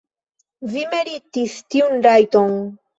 [0.71, 2.63] Vi meritis tiun rajton.